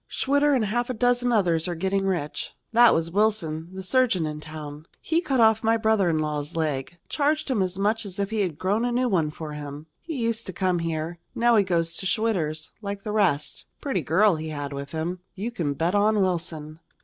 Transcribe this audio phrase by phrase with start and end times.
[0.09, 4.39] Schwitter and half a dozen others are getting rich." "That was Wilson, the surgeon in
[4.39, 4.87] town.
[4.99, 8.41] He cut off my brother in law's leg charged him as much as if he
[8.41, 9.85] had grown a new one for him.
[10.01, 11.19] He used to come here.
[11.35, 13.65] Now he goes to Schwitter's, like the rest.
[13.79, 15.19] Pretty girl he had with him.
[15.35, 16.79] You can bet on Wilson."